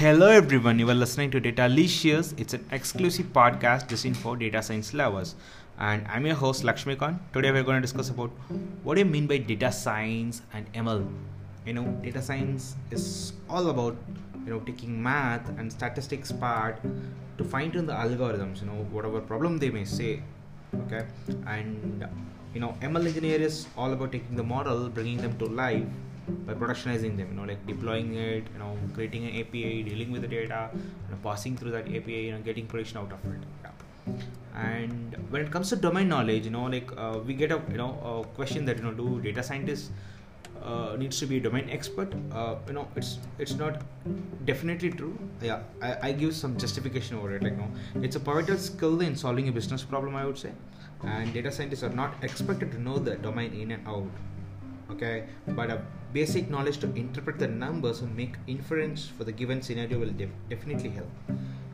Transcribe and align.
Hello 0.00 0.28
everyone, 0.28 0.78
you 0.78 0.88
are 0.88 0.94
listening 0.94 1.30
to 1.30 1.40
Data 1.40 1.64
Datalicious. 1.64 2.32
It's 2.40 2.54
an 2.54 2.64
exclusive 2.72 3.26
podcast 3.34 3.86
designed 3.86 4.16
for 4.16 4.34
data 4.34 4.62
science 4.62 4.94
lovers. 4.94 5.34
And 5.78 6.06
I'm 6.08 6.24
your 6.24 6.36
host 6.36 6.62
Lakshmikant. 6.62 7.18
Today 7.34 7.52
we're 7.52 7.62
going 7.62 7.76
to 7.76 7.82
discuss 7.82 8.08
about 8.08 8.30
what 8.82 8.94
do 8.94 9.00
you 9.00 9.04
mean 9.04 9.26
by 9.26 9.36
data 9.36 9.70
science 9.70 10.40
and 10.54 10.72
ML. 10.72 11.06
You 11.66 11.74
know, 11.74 11.84
data 12.02 12.22
science 12.22 12.76
is 12.90 13.34
all 13.50 13.68
about 13.68 13.94
you 14.46 14.54
know 14.54 14.60
taking 14.60 15.02
math 15.02 15.46
and 15.58 15.70
statistics 15.70 16.32
part 16.32 16.80
to 17.36 17.44
fine 17.44 17.70
tune 17.70 17.84
the 17.84 17.92
algorithms, 17.92 18.62
you 18.62 18.68
know, 18.68 18.86
whatever 18.96 19.20
problem 19.20 19.58
they 19.58 19.68
may 19.68 19.84
say. 19.84 20.22
Okay. 20.86 21.04
And 21.46 22.08
you 22.54 22.60
know, 22.60 22.74
ML 22.80 23.06
engineer 23.06 23.38
is 23.38 23.66
all 23.76 23.92
about 23.92 24.12
taking 24.12 24.34
the 24.34 24.48
model, 24.54 24.88
bringing 24.88 25.18
them 25.18 25.36
to 25.36 25.44
life 25.44 25.84
by 26.46 26.54
productionizing 26.54 27.16
them 27.16 27.28
you 27.30 27.36
know 27.38 27.46
like 27.52 27.64
deploying 27.66 28.14
it 28.14 28.44
you 28.52 28.58
know 28.58 28.76
creating 28.94 29.26
an 29.26 29.40
api 29.40 29.82
dealing 29.82 30.10
with 30.10 30.22
the 30.22 30.28
data 30.28 30.70
you 30.74 30.80
know, 31.10 31.18
passing 31.22 31.56
through 31.56 31.70
that 31.70 31.86
api 31.86 32.12
you 32.12 32.32
know 32.32 32.40
getting 32.40 32.66
production 32.66 32.98
out 32.98 33.12
of 33.12 33.24
it. 33.32 33.40
Yeah. 33.64 34.14
and 34.68 35.16
when 35.30 35.42
it 35.42 35.50
comes 35.50 35.68
to 35.68 35.76
domain 35.76 36.08
knowledge 36.08 36.44
you 36.44 36.50
know 36.50 36.64
like 36.64 36.90
uh, 36.96 37.18
we 37.26 37.34
get 37.34 37.52
a 37.52 37.60
you 37.70 37.76
know 37.76 37.90
a 38.10 38.34
question 38.36 38.64
that 38.64 38.78
you 38.78 38.84
know 38.84 38.92
do 38.92 39.20
data 39.20 39.42
scientists 39.42 39.90
uh, 40.62 40.94
needs 40.98 41.18
to 41.18 41.26
be 41.26 41.38
a 41.38 41.40
domain 41.40 41.68
expert? 41.70 42.12
Uh, 42.32 42.56
you 42.66 42.74
know 42.74 42.86
it's 42.94 43.18
it's 43.38 43.54
not 43.54 43.80
definitely 44.44 44.90
true. 44.90 45.18
Yeah 45.40 45.60
I, 45.80 46.08
I 46.08 46.12
give 46.12 46.34
some 46.36 46.56
justification 46.58 47.16
over 47.16 47.34
it 47.36 47.42
like 47.42 47.56
no 47.56 47.68
it's 48.02 48.16
a 48.16 48.20
pivotal 48.20 48.58
skill 48.58 49.00
in 49.00 49.16
solving 49.16 49.48
a 49.48 49.52
business 49.52 49.82
problem 49.82 50.16
i 50.16 50.24
would 50.26 50.38
say. 50.38 50.52
And 51.02 51.32
data 51.32 51.50
scientists 51.50 51.82
are 51.82 51.94
not 52.00 52.12
expected 52.22 52.70
to 52.72 52.78
know 52.78 52.98
the 52.98 53.14
domain 53.16 53.54
in 53.54 53.70
and 53.70 53.88
out 53.88 54.10
okay? 54.92 55.24
But 55.48 55.70
a 55.70 55.82
basic 56.12 56.50
knowledge 56.50 56.78
to 56.78 56.92
interpret 56.94 57.38
the 57.38 57.48
numbers 57.48 58.00
and 58.00 58.16
make 58.16 58.34
inference 58.46 59.06
for 59.06 59.24
the 59.24 59.32
given 59.32 59.62
scenario 59.62 59.98
will 59.98 60.10
def- 60.12 60.30
definitely 60.48 60.90
help. 60.90 61.10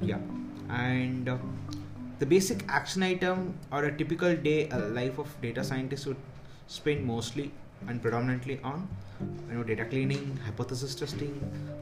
Yeah. 0.00 0.18
And 0.68 1.28
uh, 1.28 1.38
the 2.18 2.26
basic 2.26 2.64
action 2.68 3.02
item 3.02 3.58
or 3.72 3.84
a 3.84 3.96
typical 3.96 4.34
day 4.36 4.68
a 4.70 4.78
life 4.78 5.18
of 5.18 5.40
data 5.40 5.62
scientist 5.64 6.06
would 6.06 6.16
spend 6.66 7.04
mostly 7.04 7.50
and 7.86 8.02
predominantly 8.02 8.60
on 8.64 8.88
you 9.48 9.54
know 9.56 9.62
data 9.62 9.84
cleaning 9.84 10.38
hypothesis 10.44 10.94
testing 10.94 11.34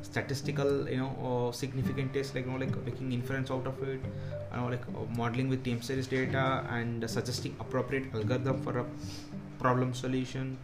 statistical 0.03 0.89
you 0.89 0.99
know 0.99 1.15
or 1.23 1.53
significant 1.53 2.13
tests 2.13 2.35
like 2.35 2.45
you 2.45 2.53
know 2.53 2.59
like 2.59 2.77
making 2.85 3.13
inference 3.13 3.51
out 3.51 3.67
of 3.67 3.83
it 3.83 4.01
you 4.53 4.57
know 4.57 4.69
like 4.69 4.83
uh, 4.89 5.05
modeling 5.17 5.49
with 5.49 5.65
time 5.65 5.83
series 5.83 6.07
data 6.07 6.65
and 6.71 7.05
uh, 7.05 7.07
suggesting 7.07 7.57
appropriate 7.61 8.05
algorithm 8.15 8.63
for 8.63 8.79
a 8.79 8.87
problem 9.59 9.93
solution 9.95 10.57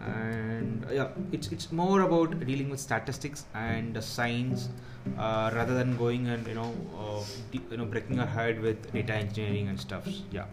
and 0.00 0.86
yeah 0.90 1.08
it's 1.32 1.48
it's 1.48 1.72
more 1.72 2.02
about 2.02 2.38
dealing 2.46 2.70
with 2.70 2.80
statistics 2.80 3.44
and 3.54 4.02
science 4.02 4.68
uh, 5.18 5.50
rather 5.54 5.74
than 5.74 5.96
going 5.96 6.28
and 6.28 6.46
you 6.46 6.54
know 6.54 6.72
uh, 6.96 7.22
you 7.52 7.76
know 7.76 7.84
breaking 7.84 8.20
our 8.20 8.26
head 8.26 8.60
with 8.60 8.92
data 8.92 9.14
engineering 9.14 9.68
and 9.68 9.80
stuff 9.80 10.06
yeah 10.30 10.44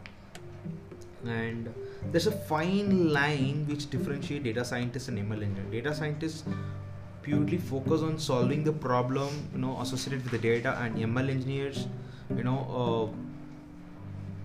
and 1.25 1.73
there's 2.11 2.27
a 2.27 2.31
fine 2.31 3.11
line 3.11 3.65
which 3.67 3.89
differentiate 3.89 4.43
data 4.43 4.63
scientists 4.63 5.07
and 5.07 5.17
ML 5.17 5.41
engineers. 5.41 5.71
Data 5.71 5.95
scientists 5.95 6.43
purely 7.23 7.57
focus 7.57 8.01
on 8.01 8.19
solving 8.19 8.63
the 8.63 8.71
problem, 8.71 9.29
you 9.53 9.59
know, 9.59 9.79
associated 9.81 10.23
with 10.23 10.31
the 10.31 10.37
data, 10.37 10.77
and 10.81 10.95
ML 10.95 11.29
engineers, 11.29 11.87
you 12.35 12.43
know, 12.43 13.11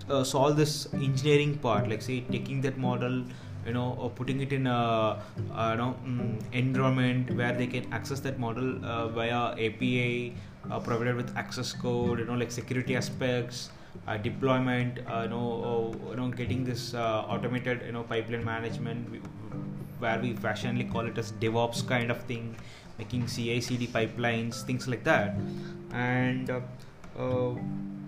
uh, 0.09 0.15
uh, 0.15 0.25
solve 0.25 0.57
this 0.57 0.93
engineering 0.95 1.59
part, 1.59 1.89
like 1.89 2.03
say 2.03 2.21
taking 2.33 2.61
that 2.63 2.79
model, 2.79 3.23
you 3.67 3.73
know, 3.73 3.97
or 3.99 4.11
putting 4.11 4.41
it 4.41 4.53
in 4.53 4.67
a, 4.67 5.23
a 5.55 5.71
you 5.73 5.77
know 5.77 5.97
um, 6.05 6.39
environment 6.53 7.35
where 7.37 7.53
they 7.53 7.67
can 7.67 7.93
access 7.93 8.21
that 8.21 8.39
model 8.39 8.85
uh, 8.85 9.09
via 9.09 9.53
API 9.53 10.35
uh, 10.71 10.79
provided 10.79 11.17
with 11.17 11.37
access 11.37 11.73
code, 11.73 12.19
you 12.19 12.25
know, 12.25 12.35
like 12.35 12.51
security 12.51 12.97
aspects 12.97 13.71
uh, 14.07 14.17
deployment 14.17 14.99
uh, 15.09 15.23
you 15.23 15.29
know 15.31 15.95
uh, 16.07 16.11
you 16.11 16.17
know 16.17 16.29
getting 16.29 16.65
this 16.65 16.95
uh, 16.95 17.25
automated 17.29 17.83
you 17.85 17.93
know 17.93 18.03
pipeline 18.03 18.45
management 18.45 19.07
where 19.99 20.19
we 20.21 20.33
fashionably 20.33 20.85
call 20.85 21.07
it 21.07 21.19
as 21.19 21.33
devops 21.33 21.87
kind 21.87 22.11
of 22.11 22.23
thing 22.23 22.57
making 22.99 23.27
ci 23.27 23.61
cd 23.61 23.87
pipelines 23.87 24.63
things 24.63 24.89
like 24.89 25.05
that. 25.05 25.37
And 25.93 26.51
uh, 26.51 26.61
uh, 27.19 27.55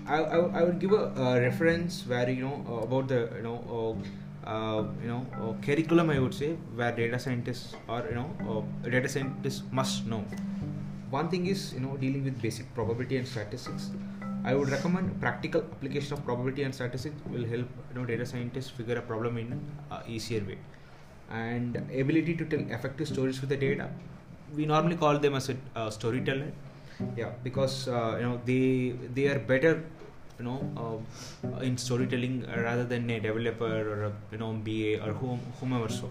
I, 0.06 0.16
I, 0.18 0.38
I 0.60 0.62
would 0.64 0.78
give 0.78 0.92
a, 0.92 1.12
a 1.16 1.40
reference 1.40 2.06
where 2.06 2.28
you 2.28 2.42
know 2.42 2.80
about 2.82 3.08
the 3.08 3.30
you 3.36 3.42
know 3.42 3.98
uh, 4.46 4.84
you 5.02 5.08
know 5.08 5.24
uh, 5.40 5.52
curriculum 5.64 6.10
i 6.10 6.18
would 6.18 6.34
say 6.34 6.52
where 6.78 6.92
data 6.92 7.18
scientists 7.18 7.74
or 7.88 8.04
you 8.08 8.14
know 8.14 8.28
uh, 8.50 8.88
data 8.88 9.08
scientists 9.08 9.62
must 9.70 10.06
know. 10.06 10.24
One 11.10 11.28
thing 11.28 11.46
is 11.46 11.72
you 11.74 11.80
know 11.80 11.96
dealing 11.96 12.24
with 12.24 12.40
basic 12.42 12.74
probability 12.74 13.16
and 13.18 13.28
statistics. 13.28 13.90
I 14.44 14.54
would 14.54 14.70
recommend 14.70 15.20
practical 15.20 15.60
application 15.60 16.14
of 16.14 16.24
probability 16.24 16.64
and 16.64 16.74
statistics 16.74 17.14
will 17.30 17.44
help 17.44 17.68
you 17.90 18.00
know 18.00 18.04
data 18.04 18.26
scientists 18.26 18.70
figure 18.70 18.96
a 18.96 19.02
problem 19.02 19.38
in 19.38 19.60
uh, 19.90 20.00
easier 20.06 20.40
way, 20.44 20.58
and 21.30 21.76
ability 22.04 22.34
to 22.36 22.44
tell 22.44 22.60
effective 22.78 23.08
stories 23.08 23.40
with 23.40 23.50
the 23.50 23.56
data. 23.56 23.88
We 24.56 24.66
normally 24.66 24.96
call 24.96 25.18
them 25.18 25.34
as 25.34 25.50
a 25.76 25.90
storyteller, 25.90 26.50
yeah, 27.16 27.30
because 27.44 27.86
you 27.86 28.26
know 28.28 28.40
they 28.44 28.94
they 29.14 29.28
are 29.28 29.38
better 29.38 29.84
you 30.42 30.48
know 30.48 30.60
uh, 30.82 31.58
in 31.68 31.76
storytelling 31.78 32.36
rather 32.66 32.84
than 32.84 33.08
a 33.10 33.20
developer 33.20 33.74
or 33.92 34.04
a 34.04 34.12
you 34.32 34.38
know 34.38 34.52
BA 34.68 35.02
or 35.04 35.12
whom, 35.12 35.40
whomever 35.60 35.88
so. 35.88 36.10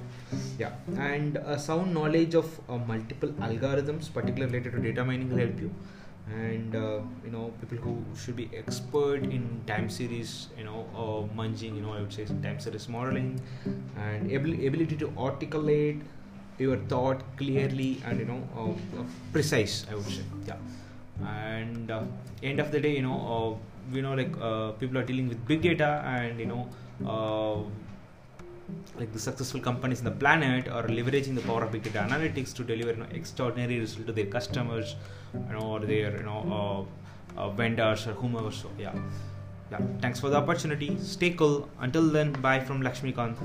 Yeah. 0.57 0.71
And 0.97 1.37
a 1.37 1.59
sound 1.59 1.93
knowledge 1.93 2.35
of 2.35 2.59
uh, 2.69 2.77
multiple 2.77 3.29
algorithms 3.47 4.13
particularly 4.13 4.53
related 4.53 4.73
to 4.73 4.79
data 4.79 5.03
mining 5.03 5.29
will 5.29 5.39
help 5.45 5.59
you. 5.59 5.73
And 6.33 6.75
uh, 6.75 6.99
you 7.25 7.31
know 7.31 7.51
people 7.59 7.77
who 7.77 7.95
should 8.15 8.37
be 8.37 8.49
expert 8.55 9.23
in 9.23 9.43
time 9.67 9.89
series 9.89 10.47
you 10.57 10.63
know 10.63 10.85
uh, 11.03 11.19
munging 11.39 11.75
you 11.75 11.81
know 11.81 11.93
i 11.93 11.99
would 11.99 12.13
say 12.13 12.25
time 12.45 12.59
series 12.59 12.87
modeling 12.87 13.41
and 13.97 14.31
able, 14.31 14.53
ability 14.69 14.95
to 15.03 15.11
articulate 15.17 15.99
your 16.57 16.77
thought 16.93 17.21
clearly 17.37 18.01
and 18.05 18.19
you 18.19 18.25
know 18.25 18.41
uh, 18.57 19.03
precise 19.33 19.85
i 19.91 19.95
would 19.95 20.05
say. 20.05 20.23
Yeah 20.47 20.60
and 21.81 21.91
uh, 21.91 22.01
end 22.43 22.59
of 22.59 22.71
the 22.71 22.79
day 22.79 22.95
you 22.95 23.01
know 23.01 23.19
uh, 23.35 23.95
you 23.95 24.01
know 24.01 24.13
like 24.13 24.33
uh, 24.49 24.71
people 24.81 24.97
are 24.97 25.07
dealing 25.11 25.27
with 25.27 25.45
big 25.51 25.61
data 25.61 25.91
and 26.15 26.39
you 26.39 26.49
know 26.55 26.63
like 28.97 29.11
the 29.11 29.19
successful 29.19 29.59
companies 29.59 29.99
in 29.99 30.05
the 30.05 30.17
planet 30.23 30.67
are 30.67 30.83
leveraging 30.83 31.35
the 31.35 31.41
power 31.41 31.63
of 31.65 31.71
big 31.71 31.83
data 31.83 31.99
analytics 32.09 32.53
to 32.53 32.63
deliver 32.63 32.91
you 32.91 32.97
know, 32.97 33.07
extraordinary 33.11 33.79
results 33.79 34.05
to 34.05 34.13
their 34.13 34.27
customers 34.37 34.95
you 35.33 35.53
know 35.55 35.65
or 35.73 35.79
their 35.79 36.15
you 36.17 36.23
know 36.23 36.87
uh, 37.37 37.41
uh, 37.41 37.49
vendors 37.49 38.07
or 38.07 38.13
whomever. 38.13 38.51
So 38.51 38.69
yeah. 38.77 38.93
Yeah. 39.71 39.79
Thanks 40.01 40.19
for 40.19 40.29
the 40.29 40.37
opportunity. 40.37 40.97
Stay 40.99 41.31
cool. 41.31 41.69
Until 41.79 42.07
then 42.09 42.33
bye 42.33 42.59
from 42.59 42.81
Lakshmi 42.81 43.13
lakshmikant 43.13 43.37